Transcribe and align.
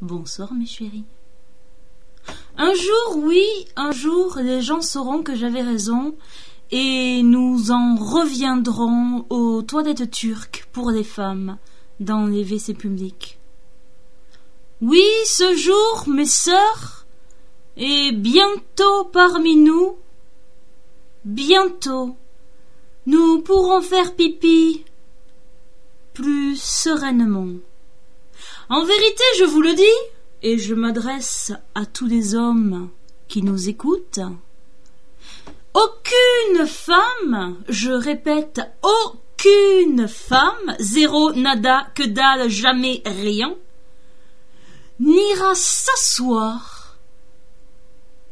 Bonsoir 0.00 0.52
mes 0.52 0.66
chéris. 0.66 1.04
Un 2.58 2.74
jour, 2.74 3.16
oui, 3.24 3.46
un 3.76 3.92
jour, 3.92 4.38
les 4.38 4.60
gens 4.62 4.80
sauront 4.80 5.22
que 5.22 5.34
j'avais 5.34 5.62
raison 5.62 6.14
et 6.70 7.22
nous 7.22 7.70
en 7.70 7.96
reviendrons 7.96 9.24
aux 9.30 9.62
toilettes 9.62 10.10
turques 10.10 10.68
pour 10.72 10.90
les 10.90 11.04
femmes 11.04 11.58
dans 12.00 12.26
les 12.26 12.42
WC 12.44 12.74
publics. 12.74 13.38
Oui, 14.82 15.04
ce 15.24 15.54
jour, 15.54 16.04
mes 16.08 16.26
sœurs, 16.26 17.06
est 17.76 18.12
bientôt 18.12 19.04
parmi 19.12 19.56
nous. 19.56 19.96
Bientôt, 21.24 22.16
nous 23.06 23.40
pourrons 23.40 23.80
faire 23.80 24.14
pipi 24.14 24.84
plus 26.16 26.56
sereinement. 26.56 27.60
En 28.70 28.84
vérité, 28.86 29.22
je 29.38 29.44
vous 29.44 29.60
le 29.60 29.74
dis, 29.74 30.00
et 30.42 30.56
je 30.56 30.74
m'adresse 30.74 31.52
à 31.74 31.84
tous 31.84 32.06
les 32.06 32.34
hommes 32.34 32.88
qui 33.28 33.42
nous 33.42 33.68
écoutent, 33.68 34.20
aucune 35.74 36.66
femme, 36.66 37.58
je 37.68 37.90
répète, 37.90 38.62
aucune 38.82 40.08
femme, 40.08 40.74
zéro, 40.78 41.32
nada, 41.34 41.88
que 41.94 42.04
dalle, 42.04 42.48
jamais, 42.48 43.02
rien, 43.04 43.54
n'ira 44.98 45.54
s'asseoir 45.54 46.96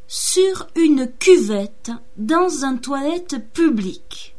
sur 0.09 0.69
une 0.75 1.13
cuvette 1.19 1.91
dans 2.17 2.65
un 2.65 2.79
toilette 2.79 3.53
public. 3.53 4.34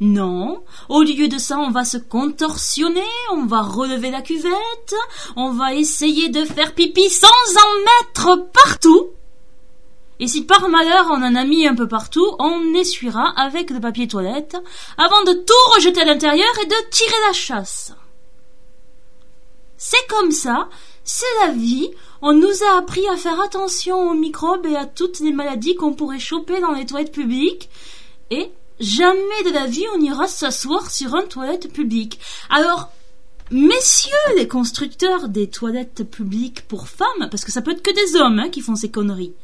Non, 0.00 0.62
au 0.88 1.02
lieu 1.02 1.26
de 1.26 1.38
ça, 1.38 1.58
on 1.58 1.70
va 1.70 1.84
se 1.84 1.96
contorsionner, 1.96 3.02
on 3.32 3.46
va 3.46 3.62
relever 3.62 4.10
la 4.10 4.22
cuvette, 4.22 4.94
on 5.34 5.50
va 5.50 5.74
essayer 5.74 6.28
de 6.28 6.44
faire 6.44 6.74
pipi 6.74 7.10
sans 7.10 7.26
en 7.26 7.78
mettre 7.80 8.48
partout. 8.52 9.10
Et 10.20 10.28
si 10.28 10.44
par 10.44 10.68
malheur 10.68 11.06
on 11.10 11.22
en 11.22 11.34
a 11.34 11.44
mis 11.44 11.66
un 11.66 11.74
peu 11.74 11.88
partout, 11.88 12.26
on 12.38 12.74
essuiera 12.74 13.32
avec 13.36 13.70
le 13.70 13.80
papier 13.80 14.06
toilette 14.06 14.56
avant 14.96 15.24
de 15.24 15.32
tout 15.32 15.74
rejeter 15.74 16.00
à 16.00 16.04
l'intérieur 16.04 16.48
et 16.62 16.66
de 16.66 16.90
tirer 16.90 17.20
la 17.26 17.32
chasse. 17.32 17.92
C'est 19.76 20.06
comme 20.08 20.32
ça, 20.32 20.68
c'est 21.04 21.24
la 21.40 21.52
vie. 21.52 21.90
On 22.20 22.32
nous 22.32 22.62
a 22.68 22.78
appris 22.78 23.06
à 23.08 23.16
faire 23.16 23.40
attention 23.40 24.10
aux 24.10 24.14
microbes 24.14 24.66
et 24.66 24.76
à 24.76 24.86
toutes 24.86 25.20
les 25.20 25.32
maladies 25.32 25.76
qu'on 25.76 25.94
pourrait 25.94 26.18
choper 26.18 26.60
dans 26.60 26.72
les 26.72 26.84
toilettes 26.84 27.12
publiques. 27.12 27.70
Et 28.30 28.50
Jamais 28.80 29.42
de 29.44 29.52
la 29.52 29.66
vie 29.66 29.86
on 29.94 30.00
ira 30.00 30.28
s'asseoir 30.28 30.90
sur 30.90 31.14
une 31.16 31.28
toilette 31.28 31.72
publique. 31.72 32.20
Alors, 32.48 32.90
messieurs 33.50 34.12
les 34.36 34.46
constructeurs 34.46 35.28
des 35.28 35.48
toilettes 35.48 36.04
publiques 36.08 36.66
pour 36.68 36.88
femmes, 36.88 37.28
parce 37.30 37.44
que 37.44 37.52
ça 37.52 37.62
peut 37.62 37.72
être 37.72 37.82
que 37.82 37.94
des 37.94 38.16
hommes 38.20 38.38
hein, 38.38 38.50
qui 38.50 38.60
font 38.60 38.76
ces 38.76 38.90
conneries, 38.90 39.34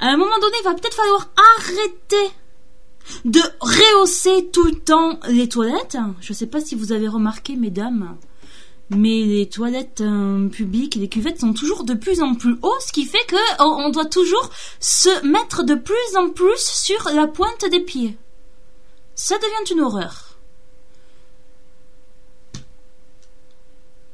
à 0.00 0.06
un 0.06 0.16
moment 0.16 0.38
donné, 0.40 0.56
il 0.60 0.64
va 0.64 0.74
peut-être 0.74 0.96
falloir 0.96 1.28
arrêter 1.58 2.34
de 3.24 3.40
rehausser 3.60 4.48
tout 4.52 4.64
le 4.64 4.74
temps 4.74 5.18
les 5.28 5.48
toilettes. 5.48 5.98
Je 6.20 6.32
ne 6.32 6.36
sais 6.36 6.46
pas 6.46 6.60
si 6.60 6.74
vous 6.74 6.92
avez 6.92 7.08
remarqué, 7.08 7.56
mesdames, 7.56 8.16
mais 8.90 9.22
les 9.22 9.48
toilettes 9.48 10.00
euh, 10.00 10.48
publiques, 10.48 10.94
les 10.94 11.08
cuvettes 11.08 11.40
sont 11.40 11.52
toujours 11.52 11.84
de 11.84 11.94
plus 11.94 12.22
en 12.22 12.34
plus 12.34 12.56
haut, 12.62 12.74
ce 12.80 12.92
qui 12.92 13.04
fait 13.04 13.24
que 13.28 13.36
oh, 13.60 13.76
on 13.78 13.90
doit 13.90 14.06
toujours 14.06 14.50
se 14.80 15.26
mettre 15.26 15.62
de 15.62 15.74
plus 15.74 16.16
en 16.16 16.30
plus 16.30 16.58
sur 16.58 17.10
la 17.14 17.26
pointe 17.26 17.64
des 17.70 17.80
pieds. 17.80 18.16
Ça 19.14 19.38
devient 19.38 19.72
une 19.72 19.80
horreur. 19.80 20.36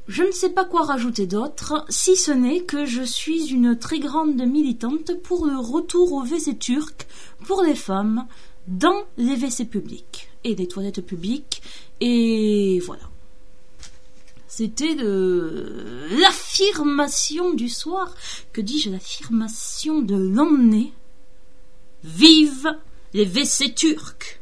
Je 0.07 0.23
ne 0.23 0.31
sais 0.31 0.49
pas 0.49 0.65
quoi 0.65 0.85
rajouter 0.85 1.27
d'autre, 1.27 1.85
si 1.89 2.15
ce 2.15 2.31
n'est 2.31 2.61
que 2.61 2.85
je 2.85 3.03
suis 3.03 3.51
une 3.51 3.77
très 3.77 3.99
grande 3.99 4.41
militante 4.41 5.13
pour 5.21 5.45
le 5.45 5.59
retour 5.59 6.13
au 6.13 6.23
WC 6.23 6.57
turc 6.57 7.07
pour 7.45 7.61
les 7.61 7.75
femmes 7.75 8.25
dans 8.67 9.03
les 9.17 9.35
WC 9.35 9.65
publics 9.65 10.29
et 10.43 10.55
les 10.55 10.67
toilettes 10.67 11.05
publiques. 11.05 11.61
Et 12.01 12.79
voilà. 12.85 13.03
C'était 14.47 14.95
l'affirmation 14.95 17.53
du 17.53 17.69
soir. 17.69 18.15
Que 18.51 18.61
dis-je 18.61 18.89
L'affirmation 18.89 20.01
de 20.01 20.15
l'emmener? 20.15 20.91
Vive 22.03 22.75
les 23.13 23.25
WC 23.25 23.75
turcs 23.75 24.38